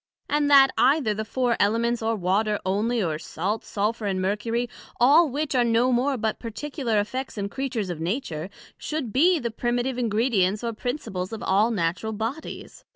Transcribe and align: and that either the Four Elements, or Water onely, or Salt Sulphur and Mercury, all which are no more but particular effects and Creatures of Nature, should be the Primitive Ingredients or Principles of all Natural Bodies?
and 0.27 0.49
that 0.49 0.71
either 0.79 1.13
the 1.13 1.23
Four 1.23 1.55
Elements, 1.59 2.01
or 2.01 2.15
Water 2.15 2.57
onely, 2.65 3.03
or 3.03 3.19
Salt 3.19 3.63
Sulphur 3.63 4.07
and 4.07 4.19
Mercury, 4.19 4.67
all 4.99 5.29
which 5.29 5.53
are 5.53 5.63
no 5.63 5.91
more 5.91 6.17
but 6.17 6.39
particular 6.39 6.99
effects 6.99 7.37
and 7.37 7.51
Creatures 7.51 7.91
of 7.91 7.99
Nature, 8.01 8.49
should 8.79 9.13
be 9.13 9.37
the 9.37 9.51
Primitive 9.51 9.99
Ingredients 9.99 10.63
or 10.63 10.73
Principles 10.73 11.31
of 11.31 11.43
all 11.43 11.69
Natural 11.69 12.13
Bodies? 12.13 12.83